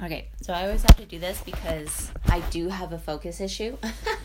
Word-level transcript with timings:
Okay, 0.00 0.28
so 0.40 0.52
I 0.52 0.62
always 0.64 0.82
have 0.82 0.96
to 0.98 1.04
do 1.04 1.18
this 1.18 1.40
because 1.40 2.12
I 2.28 2.38
do 2.50 2.68
have 2.68 2.92
a 2.92 2.98
focus 2.98 3.40
issue. 3.40 3.76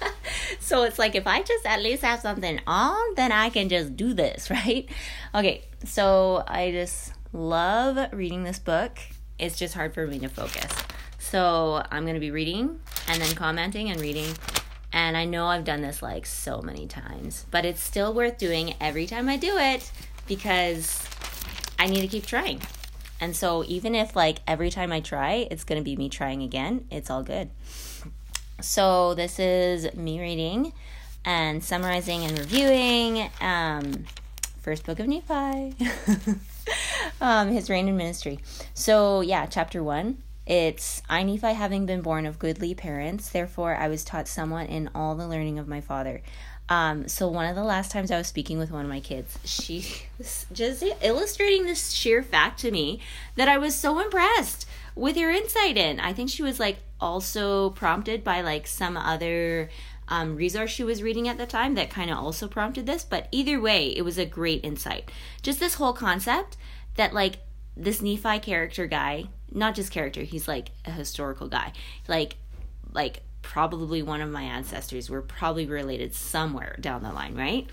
so 0.59 0.83
it's 0.83 0.99
like 0.99 1.15
if 1.15 1.25
I 1.25 1.41
just 1.41 1.65
at 1.65 1.81
least 1.81 2.03
have 2.03 2.19
something 2.19 2.59
on, 2.67 3.15
then 3.15 3.31
I 3.31 3.49
can 3.49 3.69
just 3.69 3.95
do 3.95 4.13
this, 4.13 4.49
right? 4.51 4.87
Okay, 5.33 5.63
so 5.83 6.43
I 6.47 6.69
just 6.69 7.13
love 7.33 8.13
reading 8.13 8.43
this 8.43 8.59
book. 8.59 8.99
It's 9.39 9.57
just 9.57 9.73
hard 9.73 9.95
for 9.95 10.05
me 10.05 10.19
to 10.19 10.29
focus. 10.29 10.71
So 11.17 11.83
I'm 11.89 12.03
going 12.03 12.13
to 12.13 12.19
be 12.19 12.29
reading 12.29 12.79
and 13.07 13.19
then 13.19 13.33
commenting 13.33 13.89
and 13.89 13.99
reading. 13.99 14.31
And 14.91 15.17
I 15.17 15.25
know 15.25 15.47
I've 15.47 15.63
done 15.63 15.81
this 15.81 16.03
like 16.03 16.27
so 16.27 16.61
many 16.61 16.85
times, 16.85 17.47
but 17.49 17.65
it's 17.65 17.81
still 17.81 18.13
worth 18.13 18.37
doing 18.37 18.75
every 18.79 19.07
time 19.07 19.27
I 19.27 19.37
do 19.37 19.57
it 19.57 19.91
because 20.27 21.03
I 21.79 21.87
need 21.87 22.01
to 22.01 22.07
keep 22.07 22.27
trying. 22.27 22.61
And 23.19 23.35
so 23.35 23.63
even 23.65 23.95
if 23.95 24.15
like 24.15 24.39
every 24.47 24.69
time 24.69 24.91
I 24.91 24.99
try, 24.99 25.47
it's 25.49 25.63
going 25.63 25.79
to 25.79 25.83
be 25.83 25.95
me 25.95 26.09
trying 26.09 26.43
again, 26.43 26.85
it's 26.91 27.09
all 27.09 27.23
good. 27.23 27.49
So 28.61 29.13
this 29.13 29.39
is 29.39 29.93
me 29.95 30.19
reading 30.19 30.73
and 31.25 31.63
summarizing 31.63 32.23
and 32.23 32.37
reviewing 32.37 33.29
um, 33.41 34.05
first 34.61 34.85
book 34.85 34.99
of 34.99 35.07
Nephi, 35.07 35.75
um, 37.21 37.49
his 37.49 37.69
reign 37.69 37.87
and 37.87 37.97
ministry. 37.97 38.39
So 38.73 39.21
yeah, 39.21 39.45
chapter 39.45 39.83
one. 39.83 40.17
It's 40.45 41.01
I 41.09 41.23
Nephi 41.23 41.53
having 41.53 41.85
been 41.85 42.01
born 42.01 42.25
of 42.25 42.37
goodly 42.37 42.75
parents, 42.75 43.29
therefore 43.29 43.75
I 43.77 43.87
was 43.87 44.03
taught 44.03 44.27
somewhat 44.27 44.69
in 44.69 44.89
all 44.93 45.15
the 45.15 45.25
learning 45.25 45.57
of 45.57 45.69
my 45.69 45.79
father. 45.79 46.21
Um, 46.69 47.07
so 47.07 47.27
one 47.27 47.45
of 47.45 47.55
the 47.55 47.63
last 47.63 47.91
times 47.91 48.09
I 48.09 48.17
was 48.17 48.27
speaking 48.27 48.57
with 48.57 48.71
one 48.71 48.85
of 48.85 48.89
my 48.89 49.01
kids, 49.01 49.37
she 49.43 49.85
was 50.17 50.45
just 50.51 50.83
illustrating 51.01 51.65
this 51.65 51.91
sheer 51.91 52.23
fact 52.23 52.59
to 52.61 52.71
me 52.71 53.01
that 53.35 53.49
I 53.49 53.57
was 53.57 53.75
so 53.75 53.99
impressed 53.99 54.67
with 54.95 55.17
your 55.17 55.31
insight 55.31 55.77
in. 55.77 55.99
I 55.99 56.13
think 56.13 56.29
she 56.29 56.43
was 56.43 56.59
like 56.59 56.77
also 57.01 57.71
prompted 57.71 58.23
by 58.23 58.41
like 58.41 58.65
some 58.67 58.95
other 58.95 59.69
um, 60.07 60.35
resource 60.35 60.71
she 60.71 60.83
was 60.83 61.03
reading 61.03 61.27
at 61.27 61.37
the 61.37 61.45
time 61.45 61.75
that 61.75 61.89
kind 61.89 62.09
of 62.09 62.17
also 62.17 62.47
prompted 62.47 62.85
this. 62.85 63.03
But 63.03 63.27
either 63.31 63.59
way, 63.59 63.87
it 63.87 64.03
was 64.03 64.17
a 64.17 64.25
great 64.25 64.63
insight. 64.63 65.11
Just 65.41 65.59
this 65.59 65.75
whole 65.75 65.93
concept 65.93 66.57
that 66.95 67.13
like 67.13 67.37
this 67.75 68.01
Nephi 68.01 68.39
character 68.39 68.87
guy, 68.87 69.25
not 69.51 69.75
just 69.75 69.91
character, 69.91 70.21
he's 70.21 70.47
like 70.47 70.69
a 70.85 70.91
historical 70.91 71.47
guy, 71.47 71.73
like 72.07 72.37
like 72.93 73.21
probably 73.43 74.01
one 74.01 74.21
of 74.21 74.31
my 74.31 74.41
ancestors. 74.41 75.09
We're 75.09 75.21
probably 75.21 75.67
related 75.67 76.15
somewhere 76.15 76.75
down 76.81 77.03
the 77.03 77.11
line, 77.11 77.35
right? 77.35 77.67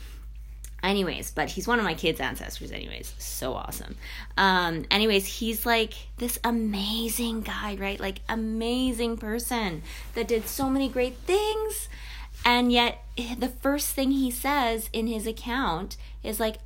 Anyways, 0.83 1.31
but 1.31 1.51
he's 1.51 1.69
one 1.69 1.79
of 1.79 1.85
my 1.85 1.95
kids' 1.95 2.21
ancestors, 2.21 2.73
anyways. 2.73 3.15
So 3.19 3.55
awesome. 3.55 3.97
Um, 4.37 4.85
anyways, 4.91 5.27
he's 5.27 5.65
like 5.65 5.95
this 6.19 6.39
amazing 6.45 7.43
guy, 7.43 7.77
right? 7.77 8.01
Like, 8.01 8.21
amazing 8.29 9.19
person 9.19 9.83
that 10.15 10.29
did 10.29 10.47
so 10.47 10.69
many 10.69 10.89
great 10.89 11.17
things. 11.19 11.89
And 12.45 12.73
yet, 12.73 13.03
the 13.17 13.49
first 13.49 13.95
thing 13.95 14.13
he 14.13 14.31
says 14.31 14.89
in 14.93 15.07
his 15.07 15.27
account 15.27 15.97
is 16.23 16.41
like, 16.41 16.57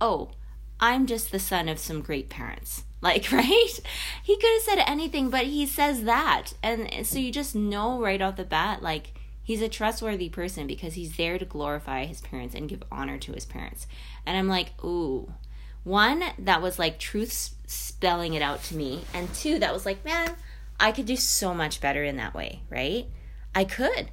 oh, 0.00 0.30
I'm 0.78 1.06
just 1.06 1.32
the 1.32 1.38
son 1.40 1.68
of 1.68 1.78
some 1.78 2.02
great 2.02 2.28
parents. 2.28 2.84
Like, 3.00 3.30
right? 3.32 3.80
He 4.22 4.36
could 4.36 4.52
have 4.52 4.62
said 4.62 4.84
anything, 4.86 5.30
but 5.30 5.46
he 5.46 5.66
says 5.66 6.04
that. 6.04 6.52
And 6.62 7.06
so 7.06 7.18
you 7.18 7.32
just 7.32 7.54
know 7.54 8.00
right 8.00 8.22
off 8.22 8.36
the 8.36 8.44
bat, 8.44 8.82
like, 8.82 9.12
he's 9.42 9.62
a 9.62 9.68
trustworthy 9.68 10.28
person 10.28 10.66
because 10.66 10.94
he's 10.94 11.16
there 11.16 11.38
to 11.38 11.44
glorify 11.44 12.04
his 12.04 12.20
parents 12.20 12.54
and 12.54 12.68
give 12.68 12.82
honor 12.90 13.18
to 13.18 13.32
his 13.32 13.44
parents. 13.44 13.86
And 14.26 14.36
I'm 14.36 14.48
like, 14.48 14.72
ooh. 14.84 15.32
One, 15.84 16.24
that 16.40 16.62
was 16.62 16.80
like 16.80 16.98
truth 16.98 17.54
spelling 17.68 18.34
it 18.34 18.42
out 18.42 18.64
to 18.64 18.76
me. 18.76 19.02
And 19.14 19.32
two, 19.32 19.60
that 19.60 19.72
was 19.72 19.86
like, 19.86 20.04
man, 20.04 20.34
I 20.80 20.90
could 20.90 21.06
do 21.06 21.14
so 21.14 21.54
much 21.54 21.80
better 21.80 22.02
in 22.02 22.16
that 22.16 22.34
way, 22.34 22.62
right? 22.68 23.06
I 23.54 23.64
could. 23.64 24.10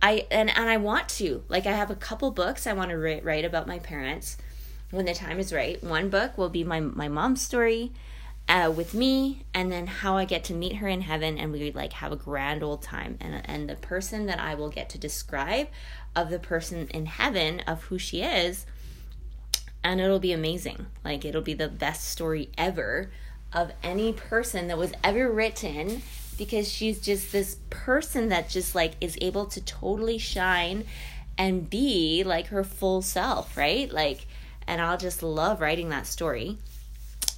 I 0.00 0.26
and 0.30 0.56
and 0.56 0.70
I 0.70 0.76
want 0.76 1.08
to. 1.10 1.42
Like 1.48 1.66
I 1.66 1.72
have 1.72 1.90
a 1.90 1.96
couple 1.96 2.30
books 2.30 2.66
I 2.66 2.74
want 2.74 2.90
to 2.90 2.98
write, 2.98 3.24
write 3.24 3.44
about 3.44 3.66
my 3.66 3.80
parents 3.80 4.36
when 4.90 5.04
the 5.04 5.14
time 5.14 5.40
is 5.40 5.52
right. 5.52 5.82
One 5.82 6.10
book 6.10 6.38
will 6.38 6.48
be 6.48 6.62
my 6.62 6.78
my 6.78 7.08
mom's 7.08 7.42
story 7.42 7.92
uh, 8.48 8.72
with 8.74 8.94
me 8.94 9.44
and 9.52 9.72
then 9.72 9.86
how 9.86 10.16
I 10.16 10.24
get 10.24 10.44
to 10.44 10.54
meet 10.54 10.76
her 10.76 10.86
in 10.86 11.00
heaven 11.00 11.38
and 11.38 11.52
we 11.52 11.72
like 11.72 11.94
have 11.94 12.12
a 12.12 12.16
grand 12.16 12.62
old 12.62 12.82
time. 12.82 13.18
And 13.20 13.42
and 13.44 13.68
the 13.68 13.76
person 13.76 14.26
that 14.26 14.38
I 14.38 14.54
will 14.54 14.68
get 14.68 14.88
to 14.90 14.98
describe 14.98 15.68
of 16.14 16.30
the 16.30 16.38
person 16.38 16.88
in 16.88 17.06
heaven 17.06 17.60
of 17.60 17.84
who 17.84 17.98
she 17.98 18.22
is 18.22 18.66
and 19.82 20.00
it'll 20.00 20.18
be 20.18 20.32
amazing. 20.32 20.86
Like 21.04 21.24
it'll 21.24 21.42
be 21.42 21.54
the 21.54 21.68
best 21.68 22.08
story 22.08 22.50
ever 22.56 23.10
of 23.52 23.72
any 23.82 24.12
person 24.12 24.68
that 24.68 24.78
was 24.78 24.92
ever 25.02 25.30
written 25.30 26.02
because 26.38 26.70
she's 26.70 27.00
just 27.00 27.32
this 27.32 27.56
person 27.70 28.28
that 28.28 28.48
just 28.48 28.74
like 28.74 28.92
is 29.00 29.16
able 29.20 29.46
to 29.46 29.60
totally 29.60 30.18
shine 30.18 30.84
and 31.38 31.68
be 31.68 32.22
like 32.24 32.48
her 32.48 32.62
full 32.62 33.02
self 33.02 33.56
right? 33.56 33.90
Like 33.92 34.26
and 34.68 34.80
I'll 34.80 34.98
just 34.98 35.22
love 35.22 35.60
writing 35.60 35.88
that 35.88 36.06
story 36.06 36.58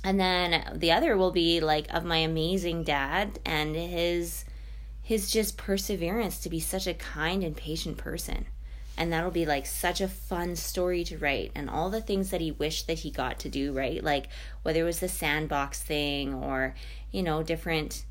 and 0.04 0.18
then 0.18 0.72
the 0.74 0.92
other 0.92 1.16
will 1.16 1.30
be 1.30 1.60
like 1.60 1.92
of 1.92 2.04
my 2.04 2.18
amazing 2.18 2.84
dad 2.84 3.38
and 3.44 3.74
his 3.74 4.44
his 5.02 5.30
just 5.30 5.56
perseverance 5.56 6.38
to 6.38 6.50
be 6.50 6.60
such 6.60 6.86
a 6.86 6.92
kind 6.92 7.42
and 7.42 7.56
patient 7.56 7.96
person. 7.96 8.46
And 8.96 9.12
that'll 9.12 9.30
be 9.30 9.46
like 9.46 9.64
such 9.64 10.02
a 10.02 10.08
fun 10.08 10.54
story 10.54 11.02
to 11.04 11.16
write 11.16 11.52
and 11.54 11.70
all 11.70 11.88
the 11.88 12.02
things 12.02 12.30
that 12.30 12.42
he 12.42 12.52
wished 12.52 12.86
that 12.88 12.98
he 12.98 13.10
got 13.10 13.38
to 13.40 13.48
do 13.48 13.72
right? 13.72 14.04
Like 14.04 14.28
whether 14.62 14.80
it 14.80 14.84
was 14.84 15.00
the 15.00 15.08
sandbox 15.08 15.82
thing 15.82 16.34
or 16.34 16.74
you 17.10 17.22
know 17.22 17.42
different 17.42 18.04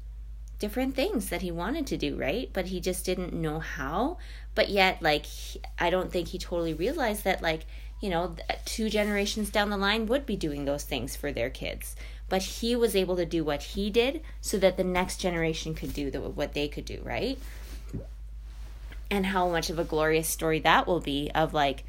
different 0.60 0.96
things 0.96 1.30
that 1.30 1.42
he 1.42 1.52
wanted 1.52 1.86
to 1.86 1.98
do 1.98 2.16
right 2.16 2.50
but 2.54 2.68
he 2.68 2.80
just 2.80 3.06
didn't 3.06 3.34
know 3.34 3.60
how 3.60 4.18
but 4.56 4.70
yet 4.70 5.02
like 5.02 5.26
i 5.78 5.90
don't 5.90 6.12
think 6.12 6.30
he 6.30 6.38
totally 6.38 6.74
realized 6.74 7.24
that 7.24 7.42
like 7.42 7.66
you 8.00 8.10
know, 8.10 8.36
two 8.66 8.90
generations 8.90 9.50
down 9.50 9.70
the 9.70 9.78
line 9.78 10.06
would 10.06 10.26
be 10.26 10.36
doing 10.36 10.66
those 10.66 10.84
things 10.84 11.16
for 11.16 11.32
their 11.32 11.50
kids. 11.50 11.96
But 12.30 12.44
he 12.44 12.76
was 12.76 12.96
able 12.96 13.16
to 13.16 13.26
do 13.26 13.44
what 13.44 13.64
he 13.64 13.90
did 13.90 14.22
so 14.42 14.58
that 14.60 14.78
the 14.78 14.84
next 14.84 15.18
generation 15.18 15.74
could 15.74 15.94
do 15.94 16.12
the, 16.12 16.22
what 16.22 16.54
they 16.54 16.68
could 16.68 16.86
do, 16.86 17.02
right? 17.04 17.40
And 19.10 19.28
how 19.28 19.50
much 19.50 19.70
of 19.70 19.80
a 19.80 19.84
glorious 19.84 20.28
story 20.28 20.60
that 20.60 20.86
will 20.86 21.00
be 21.00 21.32
of 21.34 21.54
like 21.54 21.86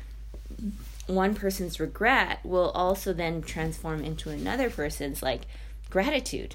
one 1.06 1.34
person's 1.34 1.80
regret 1.80 2.38
will 2.44 2.70
also 2.70 3.12
then 3.12 3.42
transform 3.42 4.02
into 4.02 4.30
another 4.30 4.70
person's 4.70 5.22
like 5.22 5.42
gratitude. 5.90 6.54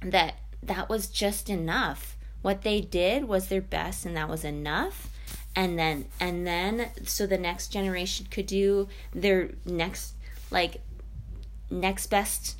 That 0.00 0.34
that 0.62 0.88
was 0.88 1.08
just 1.08 1.48
enough. 1.48 2.16
What 2.42 2.62
they 2.62 2.80
did 2.80 3.24
was 3.24 3.48
their 3.48 3.60
best 3.60 4.06
and 4.06 4.16
that 4.16 4.28
was 4.28 4.44
enough. 4.44 5.08
And 5.56 5.78
then 5.78 6.06
and 6.20 6.46
then 6.46 6.90
so 7.04 7.26
the 7.26 7.38
next 7.38 7.68
generation 7.68 8.26
could 8.30 8.46
do 8.46 8.88
their 9.12 9.50
next 9.64 10.14
like 10.50 10.80
next 11.70 12.06
best 12.06 12.58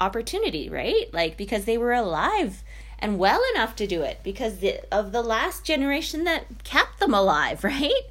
opportunity 0.00 0.68
right? 0.68 1.12
Like 1.12 1.36
because 1.36 1.64
they 1.64 1.78
were 1.78 1.92
alive 1.92 2.62
and 2.98 3.18
well 3.18 3.40
enough 3.54 3.76
to 3.76 3.86
do 3.86 4.02
it 4.02 4.20
because 4.22 4.58
the, 4.58 4.80
of 4.94 5.12
the 5.12 5.22
last 5.22 5.64
generation 5.64 6.24
that 6.24 6.64
kept 6.64 6.98
them 6.98 7.14
alive 7.14 7.62
right? 7.64 8.02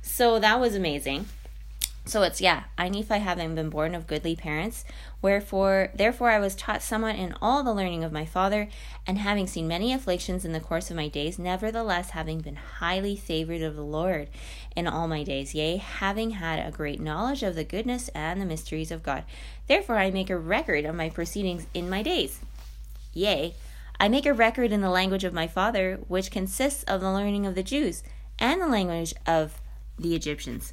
So 0.00 0.38
that 0.38 0.60
was 0.60 0.74
amazing 0.74 1.26
so 2.04 2.22
it's 2.22 2.40
yeah, 2.40 2.64
I 2.76 2.88
Nephi 2.88 3.20
having 3.20 3.54
been 3.54 3.70
born 3.70 3.94
of 3.94 4.08
goodly 4.08 4.34
parents, 4.34 4.84
wherefore 5.20 5.90
therefore 5.94 6.30
I 6.30 6.40
was 6.40 6.56
taught 6.56 6.82
somewhat 6.82 7.14
in 7.14 7.32
all 7.40 7.62
the 7.62 7.72
learning 7.72 8.02
of 8.02 8.10
my 8.10 8.26
father, 8.26 8.68
and 9.06 9.18
having 9.18 9.46
seen 9.46 9.68
many 9.68 9.92
afflictions 9.92 10.44
in 10.44 10.52
the 10.52 10.58
course 10.58 10.90
of 10.90 10.96
my 10.96 11.06
days, 11.06 11.38
nevertheless 11.38 12.10
having 12.10 12.40
been 12.40 12.56
highly 12.56 13.14
favored 13.14 13.62
of 13.62 13.76
the 13.76 13.84
Lord 13.84 14.28
in 14.74 14.88
all 14.88 15.06
my 15.06 15.22
days, 15.22 15.54
yea, 15.54 15.76
having 15.76 16.32
had 16.32 16.58
a 16.58 16.76
great 16.76 17.00
knowledge 17.00 17.44
of 17.44 17.54
the 17.54 17.62
goodness 17.62 18.08
and 18.16 18.40
the 18.40 18.46
mysteries 18.46 18.90
of 18.90 19.04
God. 19.04 19.22
Therefore 19.68 19.98
I 19.98 20.10
make 20.10 20.28
a 20.30 20.36
record 20.36 20.84
of 20.84 20.96
my 20.96 21.08
proceedings 21.08 21.68
in 21.72 21.88
my 21.88 22.02
days. 22.02 22.40
Yea, 23.12 23.54
I 24.00 24.08
make 24.08 24.26
a 24.26 24.34
record 24.34 24.72
in 24.72 24.80
the 24.80 24.90
language 24.90 25.22
of 25.22 25.32
my 25.32 25.46
father, 25.46 26.00
which 26.08 26.32
consists 26.32 26.82
of 26.84 27.00
the 27.00 27.12
learning 27.12 27.46
of 27.46 27.54
the 27.54 27.62
Jews, 27.62 28.02
and 28.40 28.60
the 28.60 28.66
language 28.66 29.14
of 29.24 29.60
the 29.96 30.16
Egyptians 30.16 30.72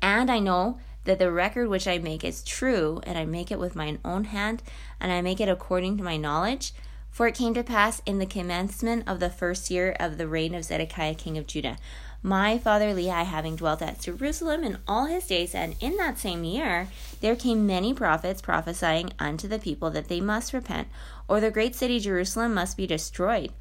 and 0.00 0.30
I 0.30 0.38
know 0.38 0.78
that 1.04 1.18
the 1.18 1.32
record 1.32 1.68
which 1.68 1.88
I 1.88 1.98
make 1.98 2.24
is 2.24 2.42
true, 2.42 3.00
and 3.04 3.16
I 3.16 3.24
make 3.24 3.50
it 3.50 3.58
with 3.58 3.76
mine 3.76 3.98
own 4.04 4.24
hand, 4.24 4.62
and 5.00 5.10
I 5.10 5.22
make 5.22 5.40
it 5.40 5.48
according 5.48 5.96
to 5.98 6.04
my 6.04 6.16
knowledge. 6.16 6.72
For 7.10 7.26
it 7.26 7.34
came 7.34 7.54
to 7.54 7.64
pass 7.64 8.02
in 8.04 8.18
the 8.18 8.26
commencement 8.26 9.08
of 9.08 9.18
the 9.18 9.30
first 9.30 9.70
year 9.70 9.96
of 9.98 10.18
the 10.18 10.28
reign 10.28 10.54
of 10.54 10.64
Zedekiah 10.64 11.14
king 11.14 11.38
of 11.38 11.46
Judah, 11.46 11.78
my 12.22 12.58
father 12.58 12.92
Lehi 12.92 13.24
having 13.24 13.54
dwelt 13.54 13.80
at 13.80 14.00
Jerusalem 14.00 14.64
in 14.64 14.78
all 14.88 15.06
his 15.06 15.26
days, 15.26 15.54
and 15.54 15.76
in 15.80 15.96
that 15.96 16.18
same 16.18 16.42
year 16.42 16.88
there 17.20 17.36
came 17.36 17.66
many 17.66 17.94
prophets 17.94 18.42
prophesying 18.42 19.12
unto 19.18 19.46
the 19.46 19.58
people 19.58 19.90
that 19.90 20.08
they 20.08 20.20
must 20.20 20.52
repent, 20.52 20.88
or 21.28 21.40
the 21.40 21.50
great 21.50 21.76
city 21.76 22.00
Jerusalem 22.00 22.54
must 22.54 22.76
be 22.76 22.86
destroyed. 22.86 23.52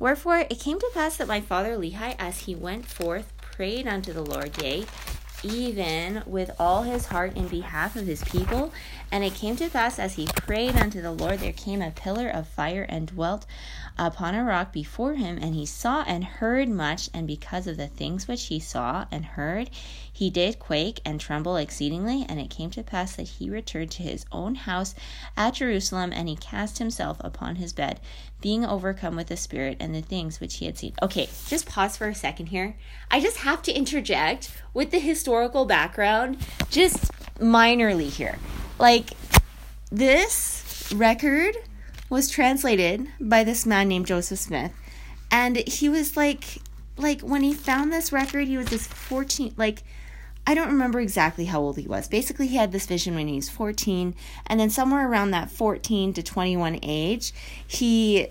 Wherefore 0.00 0.38
it 0.38 0.58
came 0.58 0.80
to 0.80 0.90
pass 0.92 1.16
that 1.18 1.28
my 1.28 1.40
father 1.40 1.76
Lehi, 1.76 2.16
as 2.18 2.40
he 2.40 2.54
went 2.54 2.86
forth, 2.86 3.32
prayed 3.40 3.86
unto 3.86 4.12
the 4.12 4.24
Lord, 4.24 4.60
yea, 4.60 4.86
even 5.42 6.22
with 6.26 6.50
all 6.58 6.82
his 6.82 7.06
heart 7.06 7.36
in 7.36 7.48
behalf 7.48 7.96
of 7.96 8.06
his 8.06 8.22
people. 8.24 8.72
And 9.12 9.24
it 9.24 9.34
came 9.34 9.56
to 9.56 9.68
pass 9.68 9.98
as 9.98 10.14
he 10.14 10.26
prayed 10.26 10.76
unto 10.76 11.00
the 11.00 11.12
Lord, 11.12 11.40
there 11.40 11.52
came 11.52 11.82
a 11.82 11.90
pillar 11.90 12.28
of 12.28 12.46
fire 12.46 12.86
and 12.88 13.08
dwelt 13.08 13.46
upon 13.98 14.34
a 14.34 14.44
rock 14.44 14.72
before 14.72 15.14
him, 15.14 15.38
and 15.40 15.54
he 15.54 15.66
saw 15.66 16.02
and 16.06 16.24
heard 16.24 16.68
much. 16.68 17.10
And 17.12 17.26
because 17.26 17.66
of 17.66 17.76
the 17.76 17.88
things 17.88 18.28
which 18.28 18.46
he 18.46 18.60
saw 18.60 19.06
and 19.10 19.24
heard, 19.24 19.70
he 20.12 20.30
did 20.30 20.58
quake 20.58 21.00
and 21.04 21.20
tremble 21.20 21.56
exceedingly. 21.56 22.24
And 22.28 22.38
it 22.38 22.50
came 22.50 22.70
to 22.70 22.82
pass 22.82 23.16
that 23.16 23.28
he 23.28 23.50
returned 23.50 23.90
to 23.92 24.02
his 24.02 24.26
own 24.30 24.54
house 24.54 24.94
at 25.36 25.54
Jerusalem, 25.54 26.12
and 26.12 26.28
he 26.28 26.36
cast 26.36 26.78
himself 26.78 27.16
upon 27.20 27.56
his 27.56 27.72
bed, 27.72 28.00
being 28.40 28.64
overcome 28.64 29.16
with 29.16 29.28
the 29.28 29.36
Spirit 29.36 29.76
and 29.80 29.94
the 29.94 30.00
things 30.00 30.40
which 30.40 30.56
he 30.56 30.66
had 30.66 30.78
seen. 30.78 30.94
Okay, 31.02 31.28
just 31.46 31.66
pause 31.66 31.96
for 31.96 32.08
a 32.08 32.14
second 32.14 32.46
here. 32.46 32.76
I 33.10 33.20
just 33.20 33.38
have 33.38 33.62
to 33.62 33.72
interject 33.72 34.50
with 34.72 34.90
the 34.90 34.98
historical 34.98 35.64
background, 35.64 36.38
just 36.70 37.10
minorly 37.38 38.08
here. 38.08 38.38
Like, 38.78 39.10
this 39.90 40.92
record 40.94 41.56
was 42.08 42.28
translated 42.28 43.06
by 43.20 43.44
this 43.44 43.66
man 43.66 43.88
named 43.88 44.06
Joseph 44.06 44.38
Smith. 44.38 44.72
And 45.30 45.56
he 45.56 45.88
was 45.88 46.16
like, 46.16 46.58
like 46.96 47.20
when 47.20 47.42
he 47.42 47.54
found 47.54 47.92
this 47.92 48.12
record, 48.12 48.48
he 48.48 48.56
was 48.56 48.66
this 48.66 48.86
14, 48.86 49.54
like, 49.56 49.82
I 50.46 50.54
don't 50.54 50.68
remember 50.68 51.00
exactly 51.00 51.44
how 51.44 51.60
old 51.60 51.76
he 51.76 51.86
was. 51.86 52.08
Basically, 52.08 52.48
he 52.48 52.56
had 52.56 52.72
this 52.72 52.86
vision 52.86 53.14
when 53.14 53.28
he 53.28 53.36
was 53.36 53.48
14, 53.48 54.14
and 54.46 54.58
then 54.58 54.70
somewhere 54.70 55.08
around 55.08 55.30
that 55.30 55.50
14 55.50 56.12
to 56.14 56.22
21 56.22 56.80
age, 56.82 57.32
he 57.66 58.28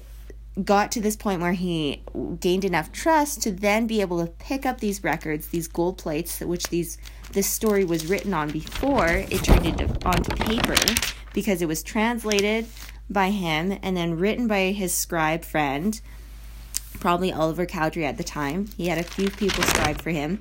got 0.63 0.91
to 0.91 1.01
this 1.01 1.15
point 1.15 1.41
where 1.41 1.53
he 1.53 2.01
gained 2.39 2.65
enough 2.65 2.91
trust 2.91 3.41
to 3.43 3.51
then 3.51 3.87
be 3.87 4.01
able 4.01 4.25
to 4.25 4.31
pick 4.33 4.65
up 4.65 4.79
these 4.79 5.03
records, 5.03 5.47
these 5.47 5.67
gold 5.67 5.97
plates, 5.97 6.41
which 6.41 6.65
these 6.67 6.97
this 7.31 7.47
story 7.47 7.85
was 7.85 8.07
written 8.07 8.33
on 8.33 8.49
before 8.49 9.07
it 9.07 9.43
turned 9.43 9.65
into 9.65 9.85
onto 10.03 10.35
paper 10.35 10.75
because 11.33 11.61
it 11.61 11.67
was 11.67 11.83
translated 11.83 12.65
by 13.09 13.29
him 13.29 13.77
and 13.83 13.95
then 13.95 14.17
written 14.17 14.47
by 14.47 14.71
his 14.71 14.93
scribe 14.93 15.45
friend, 15.45 16.01
probably 16.99 17.31
Oliver 17.31 17.65
Cowdery 17.65 18.05
at 18.05 18.17
the 18.17 18.23
time. 18.23 18.67
He 18.77 18.87
had 18.87 18.97
a 18.97 19.03
few 19.03 19.29
people 19.29 19.63
scribe 19.63 20.01
for 20.01 20.09
him. 20.09 20.39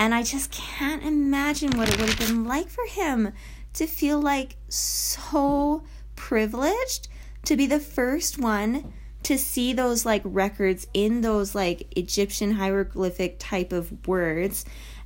And 0.00 0.14
I 0.14 0.22
just 0.22 0.50
can't 0.50 1.02
imagine 1.02 1.76
what 1.76 1.90
it 1.90 2.00
would 2.00 2.08
have 2.08 2.18
been 2.18 2.46
like 2.46 2.70
for 2.70 2.86
him 2.86 3.34
to 3.74 3.86
feel 3.86 4.18
like 4.18 4.56
so 4.66 5.84
privileged 6.16 7.08
to 7.44 7.54
be 7.54 7.66
the 7.66 7.80
first 7.80 8.38
one 8.38 8.94
to 9.24 9.36
see 9.36 9.74
those 9.74 10.06
like 10.06 10.22
records 10.24 10.86
in 10.94 11.20
those 11.20 11.54
like 11.54 11.86
Egyptian 11.98 12.52
hieroglyphic 12.52 13.36
type 13.38 13.74
of 13.74 14.08
words 14.08 14.64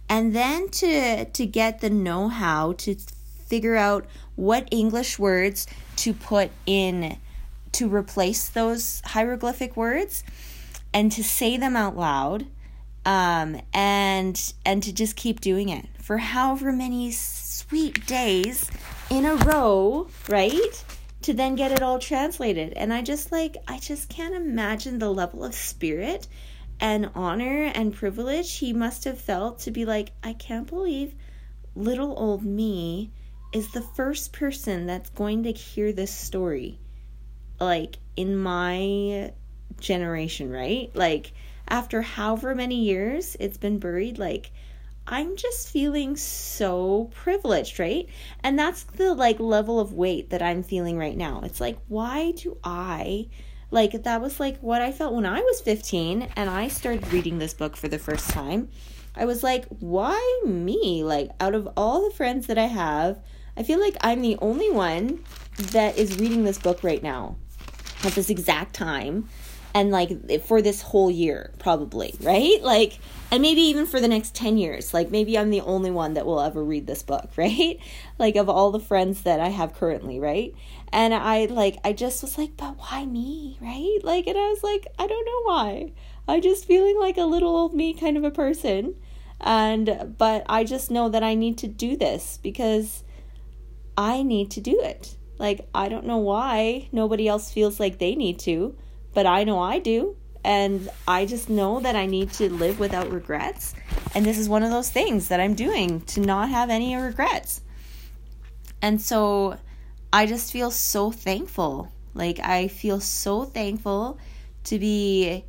and 0.09 0.33
then 0.33 0.69
to 0.69 1.25
to 1.25 1.45
get 1.45 1.81
the 1.81 1.91
know-how 1.91 2.75
to 2.75 2.95
figure 3.49 3.75
out 3.75 4.07
what 4.37 4.69
English 4.71 5.19
words 5.19 5.67
to 5.97 6.15
put 6.15 6.53
in 6.67 7.19
to 7.73 7.93
replace 7.93 8.47
those 8.47 9.03
hieroglyphic 9.07 9.77
words 9.77 10.23
and 10.93 11.11
to 11.11 11.25
say 11.25 11.57
them 11.57 11.75
out 11.75 11.97
loud 11.97 12.47
um, 13.05 13.61
and 13.73 14.55
and 14.65 14.83
to 14.83 14.93
just 14.93 15.17
keep 15.17 15.41
doing 15.41 15.69
it 15.69 15.87
for 16.01 16.19
however 16.19 16.73
many 16.73 17.11
sweet 17.11 18.07
days 18.07 18.71
in 19.11 19.25
a 19.25 19.35
row 19.37 20.09
right 20.29 20.85
to 21.23 21.33
then 21.33 21.55
get 21.55 21.73
it 21.73 21.83
all 21.83 21.99
translated 21.99 22.73
and 22.75 22.93
i 22.93 23.01
just 23.03 23.33
like 23.33 23.57
i 23.69 23.79
just 23.79 24.09
can't 24.09 24.35
imagine 24.35 24.99
the 24.99 25.11
level 25.11 25.45
of 25.45 25.55
spirit 25.55 26.27
and 26.81 27.11
honor 27.15 27.71
and 27.75 27.95
privilege 27.95 28.59
he 28.59 28.73
must 28.73 29.05
have 29.05 29.19
felt 29.19 29.61
to 29.61 29.71
be 29.71 29.85
like 29.85 30.11
i 30.23 30.33
can't 30.33 30.67
believe 30.67 31.15
little 31.75 32.15
old 32.19 32.45
me 32.45 33.11
is 33.53 33.73
the 33.73 33.81
first 33.81 34.33
person 34.33 34.87
that's 34.87 35.11
going 35.11 35.45
to 35.45 35.53
hear 35.53 35.93
this 35.93 36.13
story 36.13 36.79
like 37.61 37.97
in 38.17 38.37
my 38.37 39.33
generation, 39.81 40.51
right? 40.51 40.91
Like 40.95 41.33
after 41.69 42.03
however 42.03 42.55
many 42.55 42.77
years 42.77 43.37
it's 43.41 43.57
been 43.57 43.79
buried, 43.79 44.19
like 44.19 44.51
I'm 45.07 45.37
just 45.37 45.69
feeling 45.69 46.17
so 46.17 47.11
privileged, 47.15 47.79
right? 47.79 48.09
And 48.43 48.59
that's 48.59 48.85
the 48.85 49.15
like 49.15 49.39
level 49.39 49.79
of 49.79 49.93
weight 49.93 50.31
that 50.31 50.43
I'm 50.43 50.63
feeling 50.63 50.97
right 50.99 51.17
now. 51.17 51.43
It's 51.45 51.61
like 51.61 51.79
why 51.89 52.33
do 52.33 52.57
I 52.65 53.29
like 53.71 54.05
that 54.05 54.21
was 54.21 54.41
like 54.41 54.59
what 54.61 54.81
I 54.81 54.93
felt 54.93 55.15
when 55.15 55.27
I 55.27 55.41
was 55.41 55.61
15 55.61 56.29
and 56.37 56.49
I 56.49 56.69
started 56.69 57.13
reading 57.13 57.39
this 57.39 57.55
book 57.55 57.77
for 57.77 57.89
the 57.89 57.99
first 57.99 58.31
time. 58.31 58.69
I 59.17 59.27
was 59.27 59.43
like, 59.43 59.67
why 59.69 60.43
me? 60.47 61.05
Like 61.05 61.31
out 61.41 61.55
of 61.55 61.69
all 61.77 62.09
the 62.09 62.15
friends 62.15 62.47
that 62.47 62.59
I 62.59 62.67
have, 62.67 63.21
I 63.57 63.63
feel 63.63 63.81
like 63.81 63.97
I'm 64.01 64.23
the 64.23 64.37
only 64.41 64.71
one 64.71 65.25
that 65.57 65.99
is 65.99 66.19
reading 66.19 66.45
this 66.45 66.59
book 66.59 66.83
right 66.83 67.03
now 67.03 67.37
at 68.03 68.13
this 68.13 68.31
exact 68.31 68.75
time 68.75 69.29
and 69.75 69.91
like 69.91 70.41
for 70.43 70.63
this 70.63 70.81
whole 70.81 71.11
year 71.11 71.53
probably 71.59 72.15
right? 72.21 72.63
Like 72.63 72.99
and 73.31 73.43
maybe 73.43 73.63
even 73.63 73.87
for 73.87 74.01
the 74.01 74.09
next 74.09 74.35
10 74.35 74.57
years. 74.57 74.95
Like 74.95 75.11
maybe 75.11 75.37
i'm 75.37 75.51
the 75.51 75.61
only 75.63 75.91
one 75.91 76.15
that 76.15 76.27
will 76.27 76.41
ever 76.41 76.63
read 76.63 76.87
this 76.87 77.03
book 77.03 77.31
right? 77.37 77.79
Like 78.19 78.37
of 78.37 78.49
all 78.49 78.71
the 78.71 78.81
friends 78.81 79.23
that 79.23 79.41
i 79.41 79.49
have 79.49 79.75
currently 79.75 80.21
right? 80.21 80.55
And 80.93 81.13
i 81.13 81.47
like 81.47 81.77
i 81.85 81.93
just 81.93 82.23
was 82.23 82.39
like 82.39 82.57
but 82.57 82.77
why 82.79 83.05
me? 83.05 83.59
Right? 83.61 83.99
Like 84.03 84.27
and 84.27 84.39
i 84.39 84.49
was 84.49 84.63
like 84.63 84.87
i 84.99 85.07
don't 85.07 85.27
know 85.27 85.43
why. 85.53 85.93
I 86.27 86.41
just 86.41 86.67
feeling 86.67 86.99
like 86.99 87.19
a 87.19 87.25
little 87.25 87.55
old 87.55 87.75
me 87.75 87.93
kind 87.93 88.17
of 88.17 88.25
a 88.25 88.31
person. 88.31 88.95
And 89.41 90.15
but 90.17 90.45
i 90.49 90.65
just 90.65 90.91
know 90.91 91.09
that 91.09 91.23
i 91.23 91.35
need 91.35 91.59
to 91.59 91.69
do 91.69 91.97
this 91.97 92.39
because 92.43 93.05
I 93.97 94.23
need 94.23 94.51
to 94.53 94.61
do 94.61 94.81
it. 94.81 95.17
Like, 95.39 95.69
I 95.75 95.89
don't 95.89 96.07
know 96.07 96.19
why 96.19 96.89
nobody 96.93 97.29
else 97.29 97.53
feels 97.53 97.81
like 97.81 97.99
they 97.99 98.15
need 98.15 98.39
to, 98.41 98.77
but 99.15 99.27
I 99.27 99.45
know 99.45 99.61
I 99.61 99.79
do. 99.79 100.17
And 100.45 100.91
I 101.09 101.25
just 101.25 101.49
know 101.49 101.81
that 101.81 101.97
I 101.97 102.05
need 102.05 102.33
to 102.35 102.53
live 102.53 102.79
without 102.79 103.11
regrets. 103.11 103.75
And 104.15 104.27
this 104.27 104.37
is 104.37 104.47
one 104.47 104.63
of 104.63 104.71
those 104.71 104.91
things 104.91 105.29
that 105.29 105.41
I'm 105.41 105.55
doing 105.55 106.03
to 106.03 106.21
not 106.21 106.51
have 106.51 106.69
any 106.69 106.95
regrets. 106.97 107.63
And 108.83 109.01
so 109.01 109.57
I 110.13 110.27
just 110.27 110.53
feel 110.53 110.71
so 110.71 111.11
thankful. 111.11 111.91
Like, 112.13 112.41
I 112.41 112.69
feel 112.69 113.01
so 113.01 113.45
thankful 113.45 114.19
to 114.65 114.79
be 114.79 115.45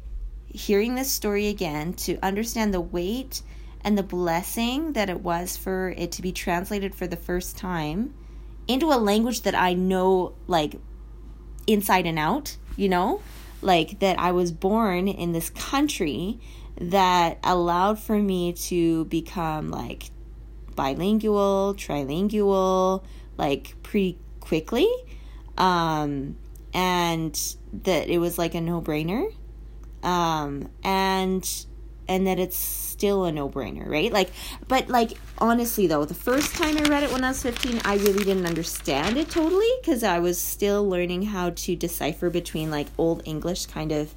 hearing 0.47 0.95
this 0.95 1.11
story 1.11 1.47
again, 1.47 1.93
to 1.93 2.17
understand 2.23 2.73
the 2.73 2.79
weight 2.79 3.41
and 3.81 3.97
the 3.97 4.03
blessing 4.03 4.93
that 4.93 5.09
it 5.09 5.19
was 5.19 5.57
for 5.57 5.89
it 5.97 6.13
to 6.13 6.21
be 6.21 6.31
translated 6.31 6.95
for 6.95 7.05
the 7.05 7.17
first 7.17 7.57
time 7.57 8.13
into 8.67 8.87
a 8.91 8.95
language 8.95 9.41
that 9.41 9.53
I 9.53 9.73
know 9.73 10.33
like 10.47 10.75
inside 11.67 12.05
and 12.05 12.17
out, 12.17 12.55
you 12.77 12.89
know? 12.89 13.21
Like 13.65 13.99
that 13.99 14.19
I 14.19 14.31
was 14.31 14.51
born 14.51 15.07
in 15.07 15.31
this 15.31 15.49
country 15.49 16.39
that 16.79 17.39
allowed 17.43 17.97
for 17.97 18.17
me 18.17 18.53
to 18.53 19.05
become 19.05 19.69
like 19.69 20.11
bilingual, 20.75 21.73
trilingual, 21.75 23.03
like 23.37 23.75
pretty 23.81 24.19
quickly. 24.39 24.87
Um, 25.57 26.37
and 26.75 27.33
that 27.83 28.07
it 28.07 28.19
was 28.19 28.37
like 28.37 28.53
a 28.53 28.61
no 28.61 28.81
brainer. 28.81 29.33
Um, 30.03 30.69
and 30.83 31.65
and 32.07 32.27
that 32.27 32.39
it's 32.39 32.57
still 32.57 33.25
a 33.25 33.31
no-brainer, 33.31 33.87
right? 33.87 34.11
Like 34.11 34.31
but 34.67 34.89
like 34.89 35.13
honestly 35.37 35.87
though, 35.87 36.05
the 36.05 36.13
first 36.13 36.55
time 36.55 36.77
I 36.77 36.83
read 36.83 37.03
it 37.03 37.11
when 37.11 37.23
I 37.23 37.29
was 37.29 37.43
15, 37.43 37.81
I 37.85 37.95
really 37.97 38.23
didn't 38.23 38.45
understand 38.45 39.17
it 39.17 39.29
totally 39.29 39.69
cuz 39.83 40.03
I 40.03 40.19
was 40.19 40.39
still 40.39 40.87
learning 40.87 41.23
how 41.23 41.49
to 41.49 41.75
decipher 41.75 42.29
between 42.29 42.71
like 42.71 42.87
old 42.97 43.21
English 43.25 43.65
kind 43.67 43.91
of 43.91 44.13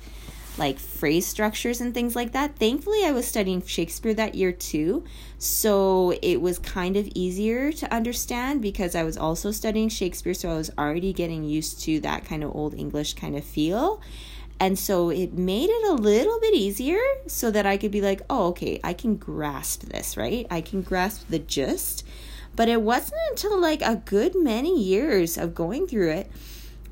like 0.59 0.79
phrase 0.79 1.27
structures 1.27 1.81
and 1.81 1.95
things 1.95 2.17
like 2.17 2.33
that. 2.33 2.57
Thankfully, 2.57 3.05
I 3.05 3.13
was 3.13 3.27
studying 3.27 3.63
Shakespeare 3.63 4.13
that 4.15 4.35
year 4.35 4.53
too, 4.53 5.05
so 5.39 6.13
it 6.21 6.41
was 6.41 6.59
kind 6.59 6.97
of 6.97 7.09
easier 7.15 7.71
to 7.73 7.95
understand 7.95 8.61
because 8.61 8.95
I 8.95 9.05
was 9.05 9.17
also 9.17 9.51
studying 9.53 9.89
Shakespeare, 9.89 10.35
so 10.35 10.51
I 10.51 10.57
was 10.57 10.71
already 10.77 11.13
getting 11.13 11.45
used 11.45 11.81
to 11.83 12.01
that 12.01 12.25
kind 12.25 12.43
of 12.43 12.55
old 12.55 12.75
English 12.75 13.15
kind 13.15 13.37
of 13.37 13.45
feel. 13.45 14.01
And 14.61 14.79
so 14.79 15.11
it 15.11 15.35
made 15.35 15.71
it 15.71 15.89
a 15.89 15.93
little 15.95 16.41
bit 16.41 16.55
easier 16.55 16.99
so 17.27 17.51
that 17.51 17.65
I 17.65 17.77
could 17.77 17.93
be 17.93 18.01
like, 18.01 18.23
oh, 18.29 18.49
okay, 18.49 18.81
I 18.83 18.93
can 18.93 19.17
grasp 19.17 19.85
this, 19.85 20.17
right? 20.17 20.47
I 20.51 20.61
can 20.61 20.83
grasp 20.83 21.29
the 21.29 21.39
gist. 21.39 22.05
But 22.57 22.69
it 22.69 22.83
wasn't 22.83 23.21
until 23.31 23.59
like 23.59 23.83
a 23.83 24.03
good 24.05 24.35
many 24.35 24.83
years 24.83 25.39
of 25.39 25.55
going 25.55 25.87
through 25.87 26.11
it 26.11 26.31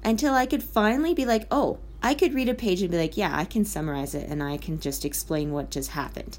until 0.05 0.35
I 0.35 0.47
could 0.47 0.63
finally 0.63 1.13
be 1.13 1.25
like, 1.25 1.49
oh, 1.51 1.81
I 2.03 2.15
could 2.15 2.35
read 2.35 2.49
a 2.49 2.55
page 2.55 2.83
and 2.83 2.91
be 2.91 2.99
like, 2.99 3.17
yeah, 3.17 3.37
I 3.37 3.45
can 3.45 3.65
summarize 3.65 4.15
it 4.15 4.29
and 4.29 4.43
I 4.43 4.59
can 4.59 4.79
just 4.79 5.05
explain 5.05 5.51
what 5.51 5.71
just 5.71 5.91
happened 5.91 6.39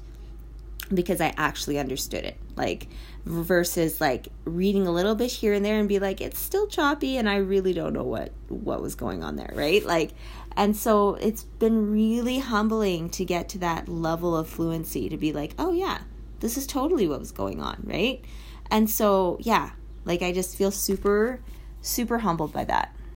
because 0.92 1.20
I 1.20 1.34
actually 1.36 1.78
understood 1.78 2.24
it. 2.24 2.38
Like 2.56 2.88
versus 3.28 4.00
like 4.00 4.28
reading 4.44 4.86
a 4.86 4.90
little 4.90 5.14
bit 5.14 5.30
here 5.30 5.52
and 5.52 5.64
there 5.64 5.78
and 5.78 5.88
be 5.88 5.98
like 5.98 6.20
it's 6.20 6.38
still 6.38 6.66
choppy 6.66 7.18
and 7.18 7.28
I 7.28 7.36
really 7.36 7.74
don't 7.74 7.92
know 7.92 8.02
what 8.02 8.32
what 8.48 8.80
was 8.80 8.94
going 8.94 9.22
on 9.22 9.36
there, 9.36 9.52
right? 9.54 9.84
Like 9.84 10.12
and 10.56 10.76
so 10.76 11.14
it's 11.16 11.44
been 11.44 11.92
really 11.92 12.38
humbling 12.38 13.10
to 13.10 13.24
get 13.24 13.48
to 13.50 13.58
that 13.58 13.88
level 13.88 14.36
of 14.36 14.48
fluency 14.48 15.08
to 15.08 15.16
be 15.16 15.32
like, 15.32 15.54
"Oh 15.58 15.72
yeah, 15.72 15.98
This 16.40 16.56
is 16.56 16.66
totally 16.66 17.06
what 17.08 17.20
was 17.20 17.32
going 17.32 17.60
on, 17.60 17.82
right? 17.84 18.24
And 18.70 18.88
so, 18.88 19.38
yeah, 19.40 19.70
like 20.04 20.22
I 20.22 20.32
just 20.32 20.56
feel 20.56 20.70
super, 20.70 21.40
super 21.80 22.18
humbled 22.18 22.52
by 22.52 22.64
that. 22.64 22.94